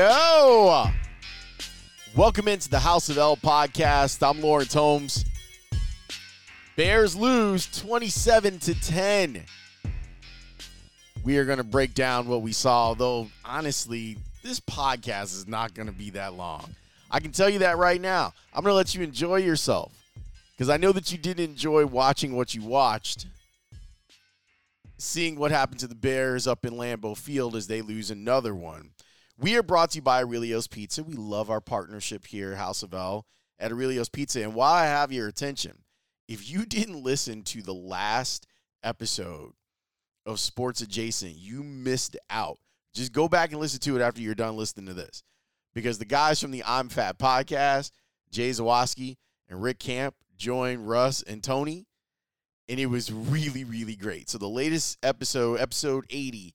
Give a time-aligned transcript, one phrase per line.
[0.00, 0.86] Yo!
[2.16, 4.26] Welcome into the House of L podcast.
[4.26, 5.26] I'm Lawrence Holmes.
[6.74, 9.44] Bears lose 27 to 10.
[11.22, 15.74] We are going to break down what we saw, though honestly, this podcast is not
[15.74, 16.74] going to be that long.
[17.10, 18.32] I can tell you that right now.
[18.54, 19.92] I'm going to let you enjoy yourself
[20.56, 23.26] because I know that you did enjoy watching what you watched
[24.96, 28.92] seeing what happened to the Bears up in Lambeau Field as they lose another one.
[29.40, 31.02] We are brought to you by Aurelio's Pizza.
[31.02, 33.24] We love our partnership here, House of L,
[33.58, 34.42] at Aurelio's Pizza.
[34.42, 35.78] And while I have your attention,
[36.28, 38.46] if you didn't listen to the last
[38.84, 39.52] episode
[40.26, 42.58] of Sports Adjacent, you missed out.
[42.92, 45.22] Just go back and listen to it after you're done listening to this.
[45.72, 47.92] Because the guys from the I'm Fat podcast,
[48.30, 49.16] Jay Zawaski
[49.48, 51.86] and Rick Camp, joined Russ and Tony
[52.68, 54.30] and it was really really great.
[54.30, 56.54] So the latest episode, episode 80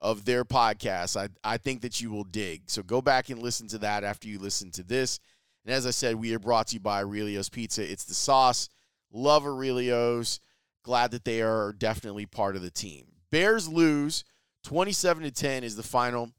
[0.00, 2.62] of their podcast, I I think that you will dig.
[2.66, 5.20] So go back and listen to that after you listen to this.
[5.64, 7.90] And as I said, we are brought to you by Aurelio's Pizza.
[7.90, 8.68] It's the sauce.
[9.12, 10.40] Love Aurelio's.
[10.84, 13.06] Glad that they are definitely part of the team.
[13.32, 14.22] Bears lose
[14.62, 16.30] 27 to 10 is the final.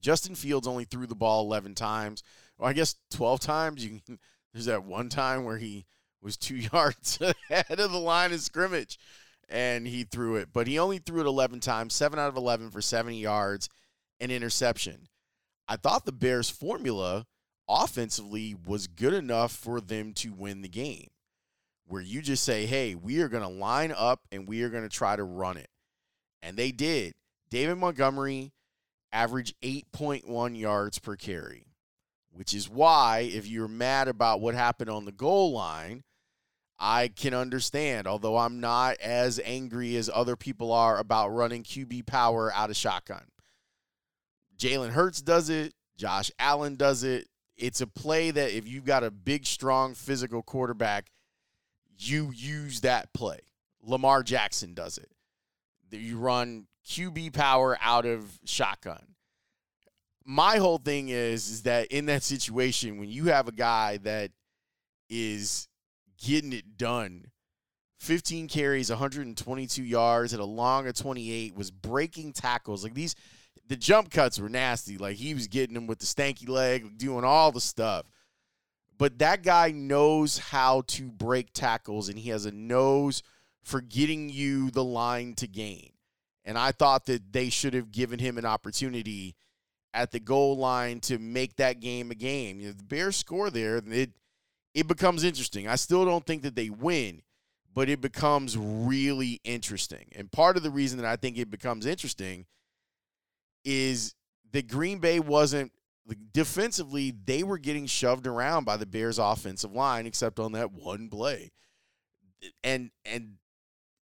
[0.00, 2.24] Justin Fields only threw the ball 11 times.
[2.58, 3.84] Or I guess 12 times.
[3.84, 4.18] You can,
[4.52, 5.86] there's that one time where he
[6.20, 8.98] was two yards ahead of the line of scrimmage
[9.48, 10.48] and he threw it.
[10.52, 13.68] But he only threw it 11 times, 7 out of 11 for 70 yards
[14.20, 15.08] and interception.
[15.68, 17.26] I thought the Bears' formula
[17.68, 21.08] offensively was good enough for them to win the game,
[21.86, 24.82] where you just say, hey, we are going to line up and we are going
[24.82, 25.68] to try to run it.
[26.42, 27.14] And they did.
[27.48, 28.52] David Montgomery
[29.12, 31.66] averaged 8.1 yards per carry,
[32.30, 36.02] which is why, if you're mad about what happened on the goal line,
[36.78, 42.06] I can understand, although I'm not as angry as other people are about running QB
[42.06, 43.24] power out of shotgun.
[44.58, 47.28] Jalen Hurts does it, Josh Allen does it.
[47.56, 51.10] It's a play that if you've got a big, strong, physical quarterback,
[51.96, 53.40] you use that play.
[53.82, 55.10] Lamar Jackson does it.
[55.90, 59.14] You run QB power out of shotgun.
[60.24, 64.32] My whole thing is, is that in that situation, when you have a guy that
[65.08, 65.68] is
[66.24, 67.26] getting it done.
[68.00, 72.82] 15 carries, 122 yards, at a long of 28, was breaking tackles.
[72.82, 73.14] Like these,
[73.68, 74.98] the jump cuts were nasty.
[74.98, 78.06] Like he was getting them with the stanky leg, doing all the stuff.
[78.96, 83.22] But that guy knows how to break tackles, and he has a nose
[83.62, 85.90] for getting you the line to gain.
[86.44, 89.34] And I thought that they should have given him an opportunity
[89.94, 92.60] at the goal line to make that game a game.
[92.60, 94.10] You know, the Bears score there, it
[94.74, 95.68] it becomes interesting.
[95.68, 97.22] I still don't think that they win,
[97.72, 100.06] but it becomes really interesting.
[100.14, 102.46] And part of the reason that I think it becomes interesting
[103.64, 104.14] is
[104.52, 105.72] that Green Bay wasn't
[106.32, 111.08] defensively, they were getting shoved around by the Bears offensive line except on that one
[111.08, 111.50] play.
[112.62, 113.36] And and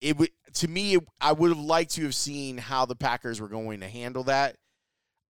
[0.01, 3.41] it would to me it, I would have liked to have seen how the Packers
[3.41, 4.57] were going to handle that.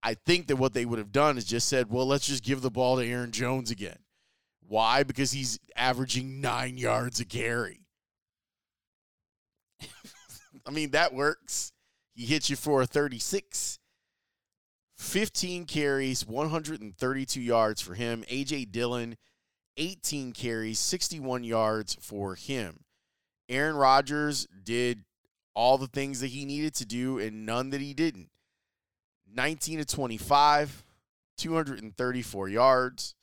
[0.04, 2.62] I think that what they would have done is just said, "Well, let's just give
[2.62, 4.00] the ball to Aaron Jones again."
[4.70, 5.02] Why?
[5.02, 7.88] Because he's averaging nine yards a carry.
[10.66, 11.72] I mean, that works.
[12.14, 13.80] He hits you for a 36.
[14.96, 18.24] 15 carries, 132 yards for him.
[18.30, 18.66] A.J.
[18.66, 19.18] Dillon,
[19.78, 22.82] 18 carries, 61 yards for him.
[23.48, 25.04] Aaron Rodgers did
[25.56, 28.30] all the things that he needed to do and none that he didn't.
[29.34, 30.84] 19 to 25,
[31.38, 33.16] 234 yards,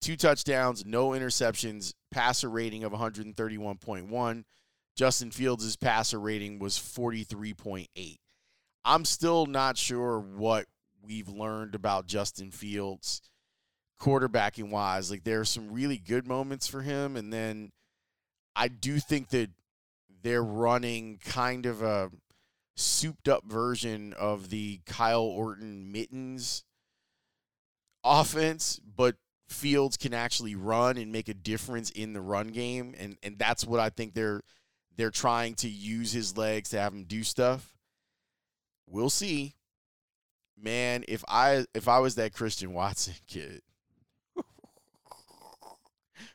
[0.00, 4.44] two touchdowns, no interceptions, passer rating of 131.1.
[4.96, 8.16] Justin Fields' passer rating was 43.8.
[8.84, 10.66] I'm still not sure what
[11.02, 13.22] we've learned about Justin Fields
[14.00, 15.10] quarterbacking wise.
[15.10, 17.70] Like there are some really good moments for him, and then
[18.56, 19.50] I do think that
[20.22, 22.10] they're running kind of a
[22.76, 26.64] souped up version of the Kyle Orton mittens
[28.04, 29.16] offense, but
[29.48, 33.64] Fields can actually run and make a difference in the run game, and and that's
[33.64, 34.42] what I think they're
[34.96, 37.72] they're trying to use his legs to have him do stuff.
[38.86, 39.54] We'll see.
[40.60, 43.62] Man, if I if I was that Christian Watson kid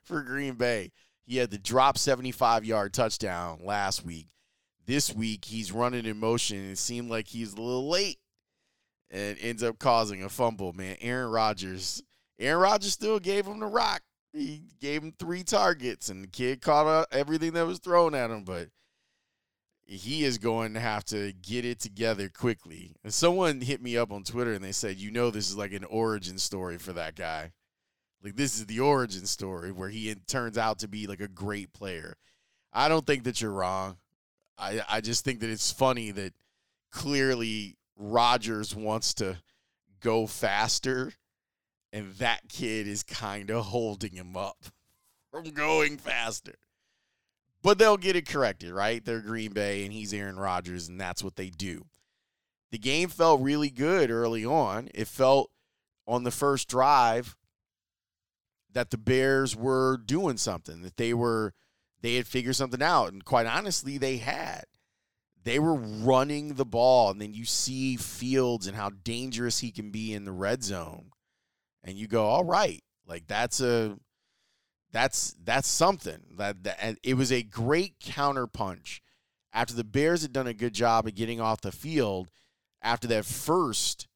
[0.01, 0.91] for Green Bay,
[1.25, 4.27] he had the drop 75 yard touchdown last week.
[4.85, 8.17] This week he's running in motion and it seemed like he's a little late
[9.11, 10.97] and ends up causing a fumble, man.
[10.99, 12.01] Aaron Rodgers
[12.43, 14.01] Aaron Rodgers still gave him the rock.
[14.33, 18.43] He gave him three targets, and the kid caught everything that was thrown at him.
[18.43, 18.69] But
[19.85, 22.95] he is going to have to get it together quickly.
[23.03, 25.73] And someone hit me up on Twitter and they said, you know, this is like
[25.73, 27.51] an origin story for that guy.
[28.23, 31.73] Like this is the origin story where he turns out to be like a great
[31.73, 32.15] player.
[32.71, 33.97] I don't think that you're wrong.
[34.57, 36.33] I I just think that it's funny that
[36.91, 39.37] clearly Rodgers wants to
[39.99, 41.13] go faster
[41.93, 44.65] and that kid is kind of holding him up
[45.31, 46.55] from going faster.
[47.61, 49.05] But they'll get it corrected, right?
[49.05, 51.85] They're Green Bay and he's Aaron Rodgers, and that's what they do.
[52.71, 54.89] The game felt really good early on.
[54.93, 55.51] It felt
[56.07, 57.37] on the first drive
[58.73, 61.53] that the Bears were doing something, that they were
[62.01, 63.13] they had figured something out.
[63.13, 64.65] And quite honestly, they had.
[65.43, 69.91] They were running the ball, and then you see Fields and how dangerous he can
[69.91, 71.11] be in the red zone.
[71.83, 73.97] And you go, all right, like that's a
[74.91, 79.01] that's that's something that, that and it was a great counter punch
[79.51, 82.29] after the Bears had done a good job of getting off the field
[82.81, 84.07] after that first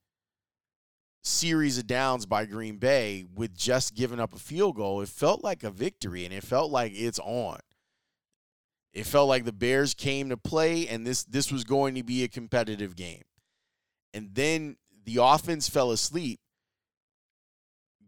[1.24, 5.02] series of downs by Green Bay with just giving up a field goal.
[5.02, 7.60] It felt like a victory and it felt like it's on.
[8.94, 12.24] It felt like the Bears came to play and this this was going to be
[12.24, 13.24] a competitive game.
[14.14, 16.40] And then the offense fell asleep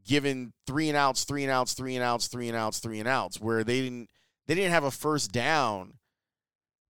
[0.09, 3.07] given three and outs, three and outs, three and outs, three and outs, three and
[3.07, 4.09] outs, where they didn't
[4.47, 5.93] they didn't have a first down.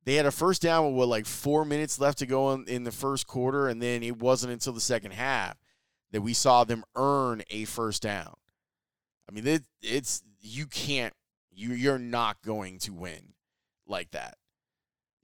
[0.06, 2.86] They had a first down with what like four minutes left to go in, in
[2.86, 5.58] the first quarter, and then it wasn't until the second half
[6.12, 8.36] that we saw them earn a first down.
[9.30, 11.14] I mean, it, it's you can't
[11.52, 13.34] you you're not going to win
[13.86, 14.36] like that.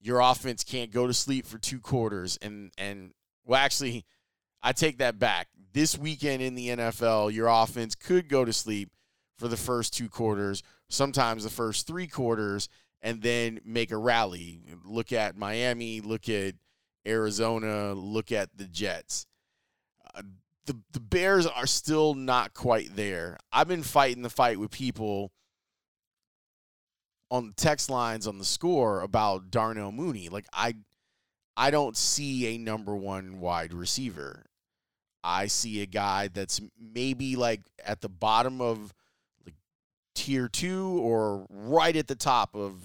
[0.02, 3.14] Your offense can't go to sleep for two quarters and and
[3.46, 4.06] well actually
[4.66, 8.90] I take that back this weekend in the NFL, your offense could go to sleep
[9.38, 12.68] for the first two quarters, sometimes the first three quarters,
[13.02, 14.62] and then make a rally.
[14.86, 16.56] Look at Miami, look at
[17.06, 19.28] Arizona, look at the Jets.
[20.16, 20.24] Uh,
[20.66, 23.38] the, the Bears are still not quite there.
[23.52, 25.32] I've been fighting the fight with people
[27.30, 30.30] on the text lines on the score about Darnell Mooney.
[30.30, 30.76] Like I
[31.58, 34.46] I don't see a number one wide receiver.
[35.26, 38.94] I see a guy that's maybe like at the bottom of
[39.44, 39.56] like
[40.14, 42.76] tier two or right at the top of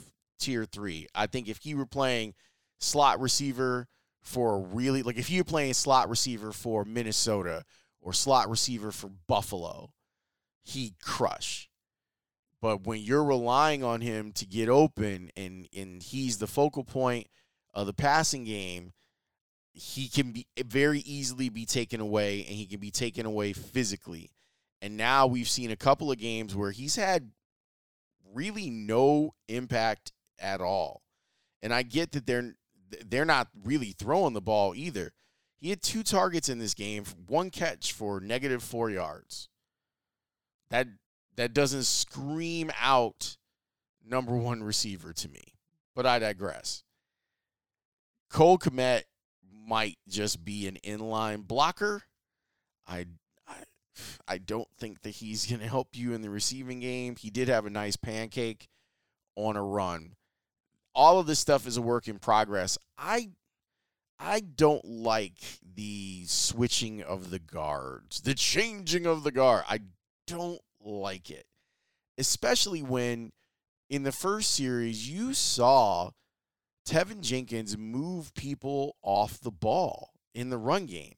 [0.41, 1.07] tier three.
[1.15, 2.33] I think if he were playing
[2.79, 3.89] slot receiver
[4.23, 7.63] for really like if you were playing slot receiver for Minnesota
[8.01, 9.91] or slot receiver for Buffalo,
[10.65, 11.69] he'd crush.
[12.63, 17.27] But when you're relying on him to get open and and he's the focal point
[17.75, 18.93] of the passing game,
[19.73, 23.53] he can be eh, very easily be taken away and he can be taken away
[23.53, 24.31] physically.
[24.83, 27.31] And now we've seen a couple of games where he's had
[28.35, 31.03] really no impact at all.
[31.63, 32.55] And I get that they're
[33.07, 35.13] they're not really throwing the ball either.
[35.59, 39.49] He had two targets in this game, one catch for negative 4 yards.
[40.71, 40.89] That
[41.37, 43.37] that doesn't scream out
[44.05, 45.55] number 1 receiver to me.
[45.95, 46.83] But I digress.
[48.31, 49.03] Cole Kmet
[49.71, 52.03] might just be an inline blocker.
[52.89, 53.07] I,
[53.47, 53.55] I,
[54.27, 57.15] I don't think that he's going to help you in the receiving game.
[57.17, 58.69] He did have a nice pancake
[59.37, 60.17] on a run.
[60.93, 62.77] All of this stuff is a work in progress.
[62.99, 63.31] I
[64.19, 69.65] I don't like the switching of the guards, the changing of the guard.
[69.69, 69.81] I
[70.27, 71.47] don't like it.
[72.19, 73.33] Especially when
[73.89, 76.11] in the first series you saw
[76.91, 81.15] Teven Jenkins move people off the ball in the run game.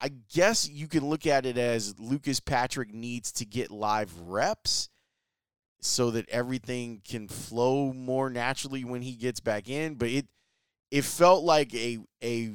[0.00, 4.88] I guess you can look at it as Lucas Patrick needs to get live reps
[5.80, 10.28] so that everything can flow more naturally when he gets back in, but it
[10.92, 12.52] it felt like a a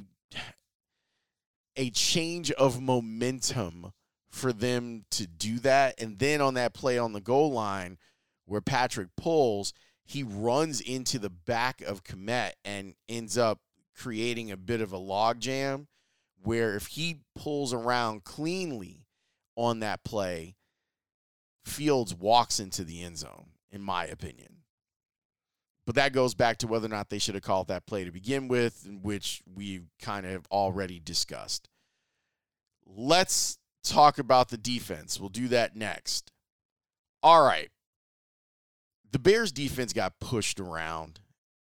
[1.75, 3.91] a change of momentum
[4.29, 7.97] for them to do that and then on that play on the goal line
[8.45, 9.73] where Patrick pulls
[10.05, 13.59] he runs into the back of Kmet and ends up
[13.97, 15.87] creating a bit of a logjam
[16.43, 19.07] where if he pulls around cleanly
[19.55, 20.55] on that play,
[21.65, 24.57] Fields walks into the end zone, in my opinion.
[25.87, 28.11] But that goes back to whether or not they should have called that play to
[28.11, 31.67] begin with, which we've kind of already discussed.
[32.85, 35.19] Let's talk about the defense.
[35.19, 36.31] We'll do that next.
[37.23, 37.71] All right
[39.15, 41.21] the Bears defense got pushed around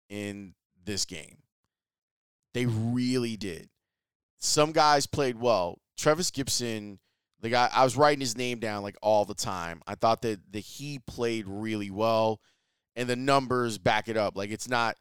[0.10, 0.53] in
[0.86, 1.39] this game.
[2.53, 3.67] They really did.
[4.38, 5.79] Some guys played well.
[5.98, 7.00] Trevis Gipson,
[7.39, 9.81] the guy I was writing his name down like all the time.
[9.88, 12.39] I thought that that he played really well
[12.95, 14.38] and the numbers back it up.
[14.38, 14.95] Like it's not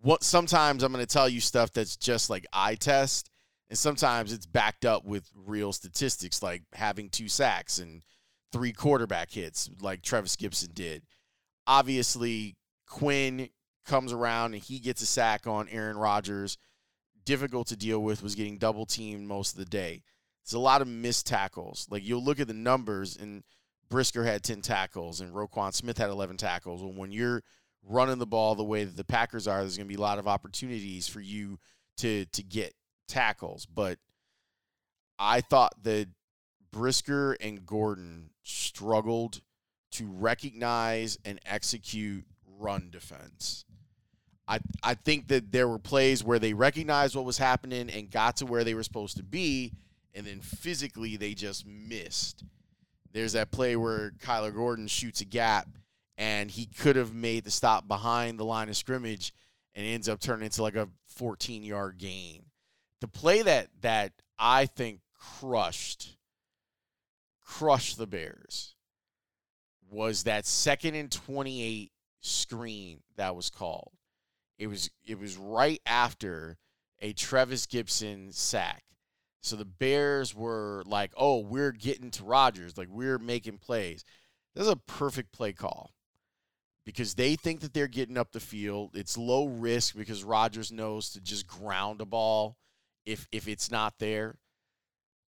[0.00, 3.28] what sometimes I'm going to tell you stuff that's just like eye test,
[3.68, 8.00] and sometimes it's backed up with real statistics, like having two sacks and
[8.52, 11.02] three quarterback hits, like Trevis Gipson did.
[11.66, 12.56] Obviously,
[12.86, 13.48] Quinn
[13.86, 16.58] comes around and he gets a sack on Aaron Rodgers.
[17.24, 20.02] Difficult to deal with, was getting double teamed most of the day.
[20.42, 21.86] It's a lot of missed tackles.
[21.90, 23.42] Like you'll look at the numbers, and
[23.88, 26.82] Brisker had 10 tackles, and Roquan Smith had 11 tackles.
[26.82, 27.42] Well, when you're
[27.82, 30.18] running the ball the way that the Packers are, there's going to be a lot
[30.18, 31.58] of opportunities for you
[31.98, 32.74] to to get
[33.08, 33.66] tackles.
[33.66, 33.98] But
[35.18, 36.08] I thought that
[36.72, 39.40] Brisker and Gordon struggled
[39.94, 42.24] to recognize and execute
[42.58, 43.64] run defense.
[44.46, 48.36] I I think that there were plays where they recognized what was happening and got
[48.36, 49.72] to where they were supposed to be,
[50.14, 52.44] and then physically they just missed.
[53.12, 55.68] There's that play where Kyler Gordon shoots a gap
[56.16, 59.32] and he could have made the stop behind the line of scrimmage
[59.74, 62.42] and ends up turning into like a 14 yard gain.
[63.00, 65.00] The play that that I think
[65.40, 66.16] crushed
[67.44, 68.73] crushed the Bears
[69.94, 73.92] was that second and 28 screen that was called.
[74.58, 76.56] It was it was right after
[77.00, 78.84] a Trevis Gipson sack.
[79.42, 84.04] So the Bears were like, "Oh, we're getting to Rodgers, like we're making plays."
[84.54, 85.90] That's a perfect play call
[86.84, 88.90] because they think that they're getting up the field.
[88.94, 92.56] It's low risk because Rodgers knows to just ground a ball
[93.04, 94.38] if if it's not there.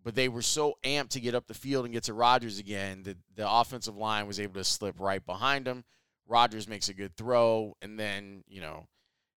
[0.06, 3.02] But they were so amped to get up the field and get to Rodgers again
[3.02, 5.82] that the offensive line was able to slip right behind him.
[6.28, 8.86] Rodgers makes a good throw, and then you know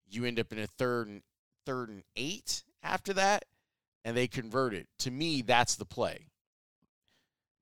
[0.08, 1.24] you end up in a third and
[1.66, 3.46] third and eight after that,
[4.06, 4.88] and they convert it.
[5.00, 6.28] To me, that's the play.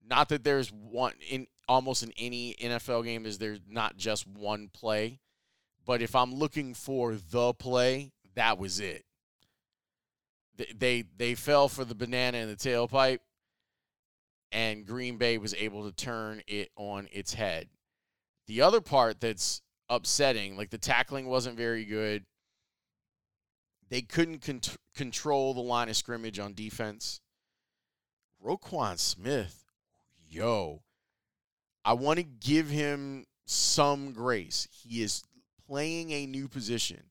[0.05, 4.67] Not that there's one in almost in any NFL game is there not just one
[4.73, 5.21] play,
[5.85, 9.05] but if I'm looking for the play, that was it.
[10.57, 13.19] They they, fell for the banana in the tailpipe,
[14.51, 17.69] and Green Bay was able to turn it on its head.
[18.47, 22.25] The other part that's upsetting, like the tackling wasn't very good.
[23.89, 24.61] They couldn't con-
[24.95, 27.21] control the line of scrimmage on defense.
[28.43, 29.67] Roquan Smith
[30.29, 30.81] yo,
[31.85, 34.67] I want to give him some grace.
[34.71, 35.23] He is
[35.67, 37.03] playing a new position.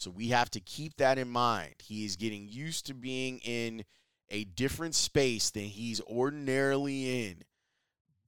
[0.00, 1.74] So we have to keep that in mind.
[1.82, 3.84] He is getting used to being in
[4.30, 7.42] a different space than he's ordinarily in.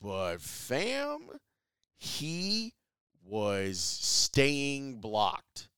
[0.01, 1.31] But fam,
[1.97, 2.75] he
[3.25, 5.69] was staying blocked.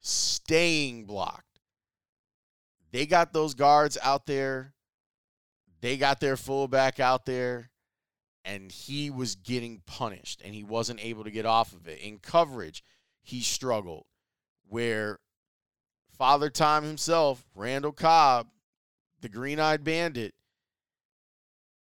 [0.00, 1.60] Staying blocked.
[2.90, 4.74] They got those guards out there
[5.82, 7.70] they got their fullback out there
[8.44, 12.00] and he was getting punished and he wasn't able to get off of it.
[12.00, 12.82] In coverage,
[13.20, 14.06] he struggled.
[14.68, 15.18] Where
[16.16, 18.48] Father Time himself, Randall Cobb,
[19.20, 20.34] the green eyed bandit,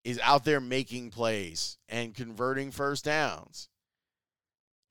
[0.04, 3.68] is out there making plays and converting first downs.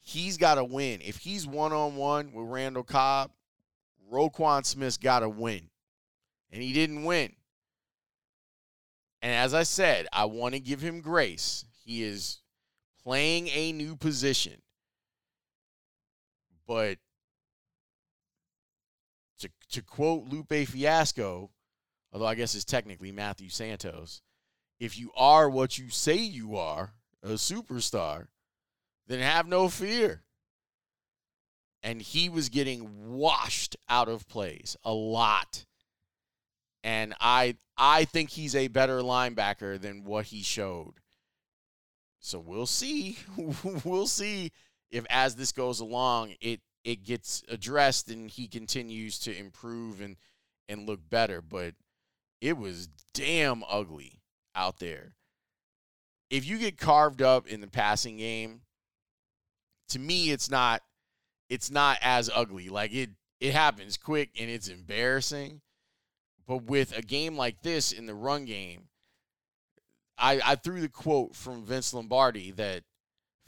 [0.00, 1.00] He's got to win.
[1.02, 3.30] If he's one on one with Randall Cobb,
[4.12, 5.70] Roquan Smith's got to win.
[6.52, 7.32] And he didn't win.
[9.22, 11.64] And as I said, I want to give him grace.
[11.84, 12.40] He is
[13.02, 14.60] playing a new position.
[16.66, 16.98] But
[19.40, 21.50] to, to quote Lupe Fiasco,
[22.12, 24.22] although I guess it's technically Matthew Santos,
[24.78, 28.28] if you are what you say you are, a superstar,
[29.06, 30.22] then have no fear.
[31.82, 35.66] And he was getting washed out of plays a lot
[36.86, 40.94] and I I think he's a better linebacker than what he showed.
[42.20, 43.18] So we'll see.
[43.84, 44.52] we'll see
[44.90, 50.16] if as this goes along, it it gets addressed and he continues to improve and
[50.68, 51.42] and look better.
[51.42, 51.74] But
[52.40, 54.20] it was damn ugly
[54.54, 55.14] out there.
[56.30, 58.60] If you get carved up in the passing game,
[59.88, 60.82] to me it's not
[61.50, 62.68] it's not as ugly.
[62.68, 65.62] Like it it happens quick and it's embarrassing.
[66.46, 68.84] But with a game like this in the run game,
[70.16, 72.84] I, I threw the quote from Vince Lombardi that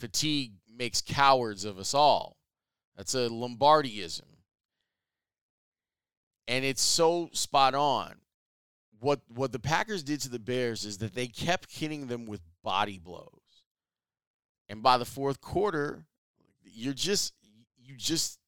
[0.00, 2.37] fatigue makes cowards of us all.
[2.98, 4.22] That's a Lombardiism.
[6.48, 8.16] And it's so spot on.
[8.98, 12.40] What what the Packers did to the Bears is that they kept hitting them with
[12.64, 13.28] body blows.
[14.68, 16.06] And by the fourth quarter,
[16.64, 17.34] you're just
[17.78, 18.40] you just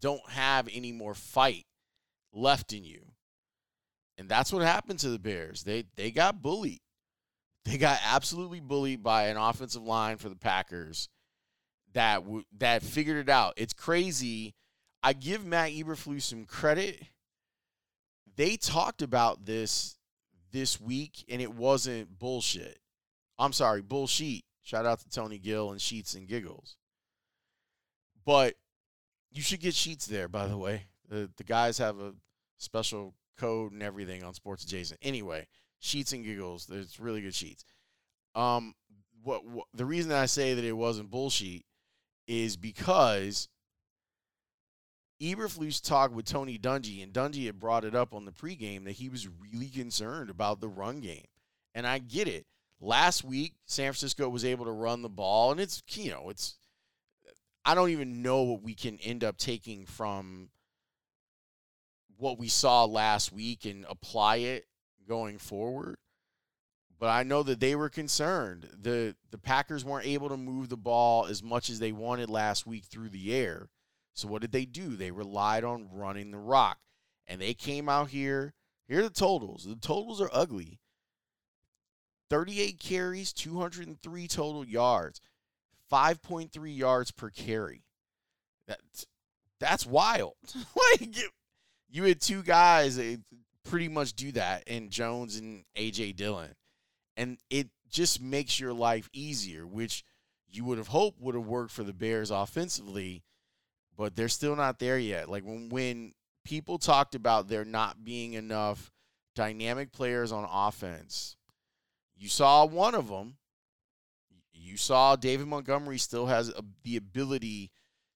[0.00, 1.66] don't have any more fight
[2.32, 3.02] left in you.
[4.16, 5.64] And that's what happened to the Bears.
[5.64, 6.80] They they got bullied.
[7.66, 11.10] They got absolutely bullied by an offensive line for the Packers
[11.94, 12.22] that
[12.58, 13.54] that figured it out.
[13.56, 14.54] It's crazy.
[15.02, 17.02] I give Matt Eberflus some credit.
[18.36, 19.96] They talked about this
[20.52, 22.78] this week, and it wasn't bullshit.
[23.38, 24.42] I'm sorry, bullshit.
[24.62, 26.76] Shout out to Tony Gill and Sheets and Giggles.
[28.24, 28.54] But
[29.30, 30.84] you should get Sheets there, by the way.
[31.08, 32.14] The the guys have a
[32.58, 35.00] special code and everything on Sports Adjacent.
[35.02, 35.46] Anyway,
[35.78, 36.66] Sheets and Giggles.
[36.66, 37.64] There's really good sheets.
[38.34, 38.74] Um,
[39.22, 41.62] what, what the reason I say that it wasn't bullshit
[42.28, 43.48] is because
[45.20, 48.92] Eberflus talked with Tony Dungy, and Dungy had brought it up on the pregame that
[48.92, 51.26] he was really concerned about the run game.
[51.74, 52.46] And I get it.
[52.80, 56.56] Last week, San Francisco was able to run the ball, and it's, you know, it's,
[57.64, 60.50] I don't even know what we can end up taking from
[62.16, 64.66] what we saw last week and apply it
[65.08, 65.96] going forward.
[66.98, 68.68] But I know that they were concerned.
[68.80, 72.66] The the Packers weren't able to move the ball as much as they wanted last
[72.66, 73.68] week through the air.
[74.14, 74.96] So what did they do?
[74.96, 76.78] They relied on running the rock.
[77.28, 78.54] And they came out here.
[78.88, 79.64] Here are the totals.
[79.64, 80.80] The totals are ugly.
[82.30, 85.20] 38 carries, 203 total yards,
[85.90, 87.84] 5.3 yards per carry.
[88.66, 89.06] That's
[89.60, 90.34] that's wild.
[90.54, 91.16] like
[91.90, 93.20] you, had two guys that
[93.64, 96.54] pretty much do that in Jones and AJ Dillon.
[97.18, 100.04] And it just makes your life easier, which
[100.48, 103.24] you would have hoped would have worked for the Bears offensively
[103.98, 105.28] but they're still not there yet.
[105.28, 108.90] Like when when people talked about there not being enough
[109.34, 111.36] dynamic players on offense,
[112.16, 113.36] you saw one of them.
[114.54, 117.70] You saw David Montgomery still has a, the ability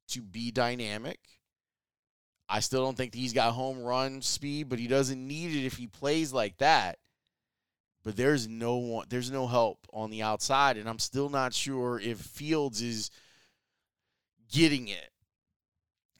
[0.08, 1.18] to be dynamic.
[2.48, 5.76] I still don't think he's got home run speed, but he doesn't need it if
[5.76, 6.98] he plays like that.
[8.04, 12.00] But there's no one, there's no help on the outside, and I'm still not sure
[12.00, 13.10] if Fields is
[14.50, 15.10] getting it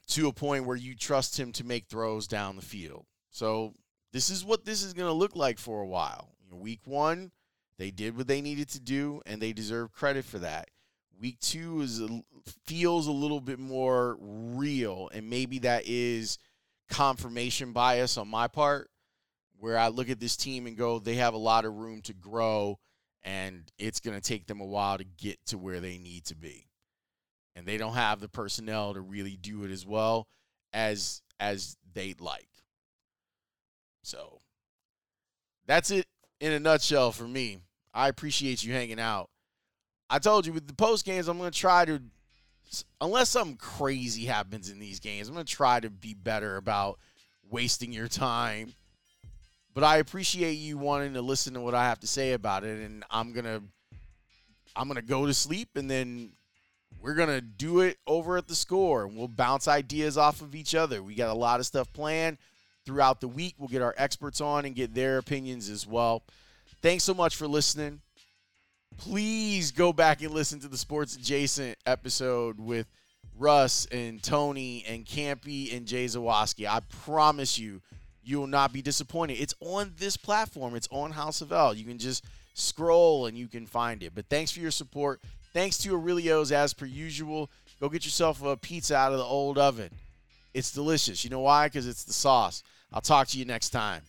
[0.07, 3.05] to a point where you trust him to make throws down the field.
[3.31, 3.73] So
[4.11, 6.29] this is what this is going to look like for a while.
[6.51, 7.31] week one,
[7.77, 10.69] they did what they needed to do, and they deserve credit for that.
[11.19, 12.23] Week two is a,
[12.65, 16.37] feels a little bit more real, and maybe that is
[16.89, 18.89] confirmation bias on my part,
[19.59, 22.13] where I look at this team and go, they have a lot of room to
[22.13, 22.79] grow,
[23.23, 26.35] and it's going to take them a while to get to where they need to
[26.35, 26.67] be
[27.55, 30.27] and they don't have the personnel to really do it as well
[30.71, 32.49] as as they'd like.
[34.01, 34.39] So
[35.65, 36.07] that's it
[36.39, 37.59] in a nutshell for me.
[37.93, 39.29] I appreciate you hanging out.
[40.09, 42.01] I told you with the post games, I'm going to try to,
[42.99, 46.99] unless something crazy happens in these games, I'm going to try to be better about
[47.49, 48.73] wasting your time.
[49.73, 52.85] But I appreciate you wanting to listen to what I have to say about it,
[52.85, 53.61] and I'm gonna,
[54.75, 56.33] I'm gonna go to sleep and then
[57.03, 60.73] we're to do it over at the score and we'll bounce ideas off of each
[60.73, 61.03] other.
[61.03, 62.37] We got a lot of stuff planned
[62.85, 63.55] throughout the week.
[63.57, 66.23] We'll get our experts on and get their opinions as well.
[66.81, 67.99] Thanks so much for listening.
[68.97, 72.87] Please go back and listen to the Sports Adjacent episode with
[73.37, 76.67] Russ and Tony and Campy and Jay Zawaski.
[76.67, 77.81] I promise you,
[78.23, 79.35] you will not be disappointed.
[79.35, 80.75] It's on this platform.
[80.75, 81.73] It's on House of L.
[81.73, 84.13] You can just scroll and you can find it.
[84.15, 85.21] But thanks for your support.
[85.53, 87.49] Thanks to Aurelio's as per usual.
[87.79, 89.89] Go get yourself a pizza out of the old oven.
[90.53, 91.23] It's delicious.
[91.23, 91.67] You know why?
[91.67, 92.63] Because it's the sauce.
[92.91, 94.01] I'll talk to you next time.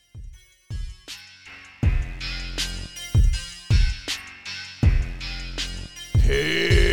[6.23, 6.84] Peace.